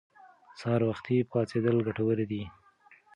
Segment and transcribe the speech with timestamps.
[0.59, 2.43] سهار وختي پاڅېدل ګټور دي.